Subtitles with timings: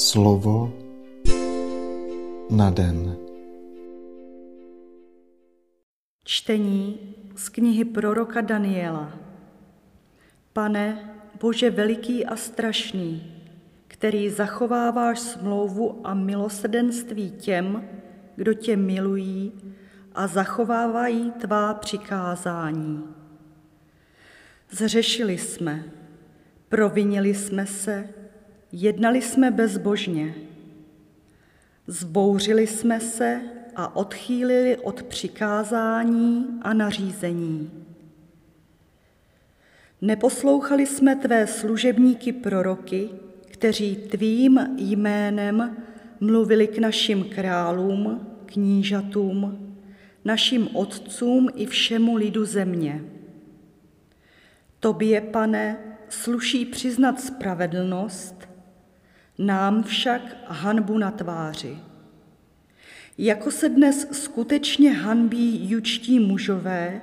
[0.00, 0.72] Slovo
[2.50, 3.16] na den.
[6.24, 6.98] Čtení
[7.36, 9.12] z knihy proroka Daniela.
[10.52, 13.44] Pane, Bože veliký a strašný,
[13.88, 17.84] který zachováváš smlouvu a milosrdenství těm,
[18.36, 19.52] kdo tě milují
[20.14, 23.04] a zachovávají tvá přikázání.
[24.70, 25.84] Zřešili jsme,
[26.68, 28.19] provinili jsme se,
[28.72, 30.34] jednali jsme bezbožně,
[31.86, 33.40] zbouřili jsme se
[33.76, 37.70] a odchýlili od přikázání a nařízení.
[40.00, 43.08] Neposlouchali jsme tvé služebníky proroky,
[43.46, 45.76] kteří tvým jménem
[46.20, 49.70] mluvili k našim králům, knížatům,
[50.24, 53.04] našim otcům i všemu lidu země.
[54.80, 58.49] Tobě, pane, sluší přiznat spravedlnost,
[59.40, 61.78] nám však hanbu na tváři.
[63.18, 67.00] Jako se dnes skutečně hanbí jučtí mužové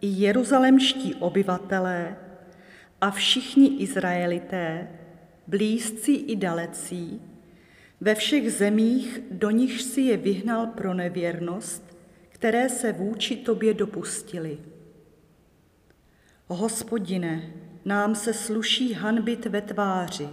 [0.00, 2.16] i jeruzalemští obyvatelé
[3.00, 4.88] a všichni Izraelité,
[5.46, 7.22] blízcí i dalecí,
[8.00, 11.96] ve všech zemích, do nich si je vyhnal pro nevěrnost,
[12.28, 14.58] které se vůči tobě dopustili.
[16.46, 17.52] Hospodine,
[17.84, 20.28] nám se sluší hanbit ve tváři,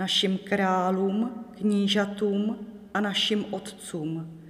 [0.00, 4.40] našim králům, knížatům a našim otcům,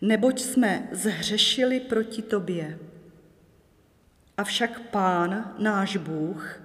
[0.00, 2.78] neboť jsme zhřešili proti tobě.
[4.36, 6.62] Avšak Pán, náš Bůh,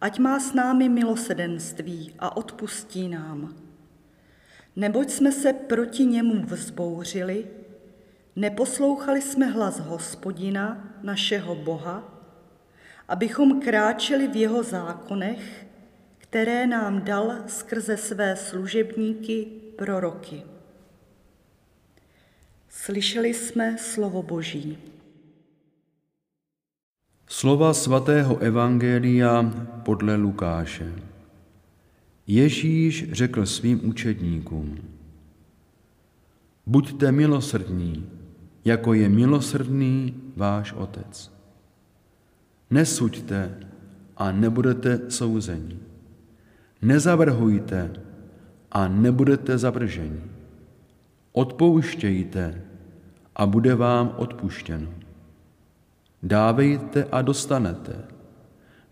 [0.00, 3.54] ať má s námi milosedenství a odpustí nám.
[4.76, 7.46] Neboť jsme se proti němu vzbouřili,
[8.36, 12.22] neposlouchali jsme hlas hospodina, našeho Boha,
[13.08, 15.65] abychom kráčeli v jeho zákonech,
[16.36, 20.42] které nám dal skrze své služebníky proroky.
[22.68, 24.78] Slyšeli jsme slovo Boží.
[27.28, 29.42] Slova svatého Evangelia
[29.82, 30.92] podle Lukáše.
[32.26, 34.78] Ježíš řekl svým učedníkům,
[36.66, 38.10] buďte milosrdní,
[38.64, 41.32] jako je milosrdný váš Otec.
[42.70, 43.60] Nesuďte
[44.16, 45.95] a nebudete souzeni.
[46.86, 47.90] Nezavrhujte
[48.72, 50.20] a nebudete zavrženi.
[51.32, 52.62] Odpouštějte
[53.36, 54.88] a bude vám odpuštěno.
[56.22, 57.92] Dávejte a dostanete.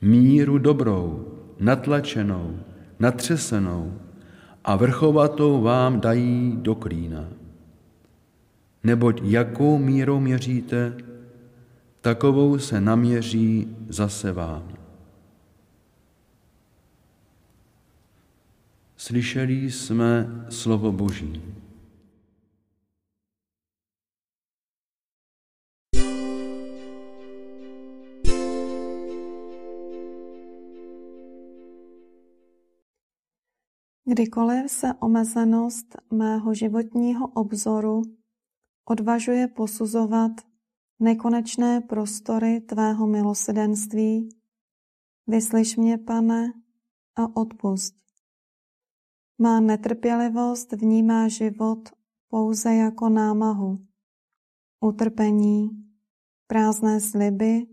[0.00, 1.26] Míru dobrou,
[1.60, 2.58] natlačenou,
[2.98, 3.92] natřesenou
[4.64, 7.28] a vrchovatou vám dají do klína.
[8.84, 10.92] Neboť jakou mírou měříte,
[12.00, 14.83] takovou se naměří zase vám.
[19.04, 21.42] Slyšeli jsme slovo Boží.
[34.04, 38.02] Kdykoliv se omezenost mého životního obzoru
[38.84, 40.32] odvažuje posuzovat
[41.00, 44.28] nekonečné prostory tvého milosedenství,
[45.26, 46.52] vyslyš mě, pane,
[47.16, 48.03] a odpust.
[49.38, 51.88] Má netrpělivost vnímá život
[52.28, 53.86] pouze jako námahu,
[54.80, 55.70] utrpení,
[56.46, 57.66] prázdné sliby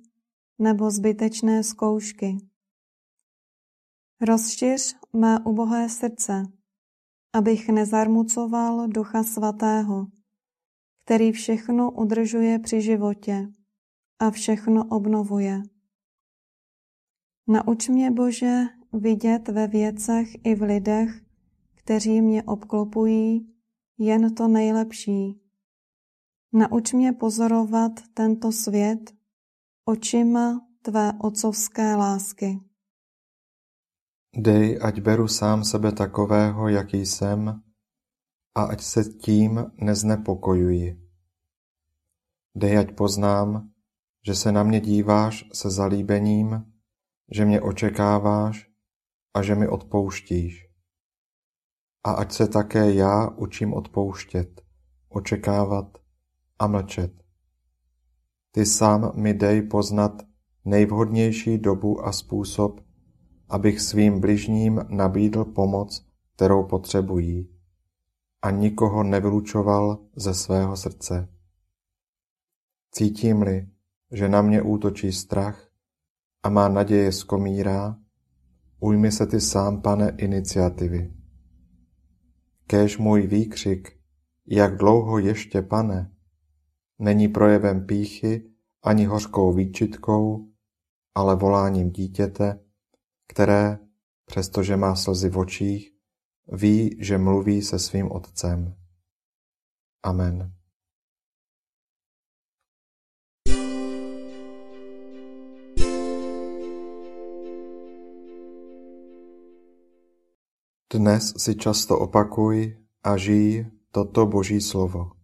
[0.59, 2.37] nebo zbytečné zkoušky.
[4.21, 6.43] Rozšiř mé ubohé srdce,
[7.33, 10.07] abych nezarmucoval Ducha Svatého,
[11.05, 13.47] který všechno udržuje při životě
[14.19, 15.61] a všechno obnovuje.
[17.47, 21.30] Nauč mě, Bože, vidět ve věcech i v lidech,
[21.83, 23.47] kteří mě obklopují,
[23.97, 25.41] jen to nejlepší.
[26.53, 29.13] Nauč mě pozorovat tento svět
[29.85, 32.59] očima tvé otcovské lásky.
[34.37, 37.61] Dej, ať beru sám sebe takového, jaký jsem,
[38.55, 41.01] a ať se tím neznepokojuji.
[42.55, 43.69] Dej, ať poznám,
[44.25, 46.73] že se na mě díváš se zalíbením,
[47.31, 48.69] že mě očekáváš
[49.33, 50.70] a že mi odpouštíš.
[52.03, 54.61] A ať se také já učím odpouštět,
[55.09, 55.97] očekávat
[56.59, 57.23] a mlčet.
[58.51, 60.21] Ty sám mi dej poznat
[60.65, 62.81] nejvhodnější dobu a způsob,
[63.49, 66.05] abych svým bližním nabídl pomoc,
[66.35, 67.49] kterou potřebují,
[68.41, 71.29] a nikoho nevylučoval ze svého srdce.
[72.91, 73.67] Cítím-li,
[74.11, 75.67] že na mě útočí strach
[76.43, 77.97] a má naděje skomírá,
[78.79, 81.20] ujmi se ty sám, pane, iniciativy.
[82.71, 83.99] Kéž můj výkřik,
[84.47, 86.15] jak dlouho ještě, pane,
[86.99, 88.51] není projevem píchy
[88.83, 90.51] ani hořkou výčitkou,
[91.15, 92.59] ale voláním dítěte,
[93.27, 93.79] které,
[94.25, 95.91] přestože má slzy v očích,
[96.47, 98.75] ví, že mluví se svým otcem.
[100.03, 100.60] Amen.
[110.91, 113.63] Dnes si často opakuj a žij
[113.95, 115.15] toto Boží slovo.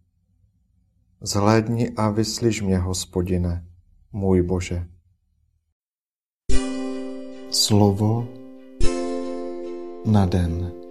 [1.19, 3.67] Zhlédni a vyslyš mě, Hospodine,
[4.11, 4.87] můj Bože.
[7.51, 8.27] Slovo
[10.05, 10.86] na den.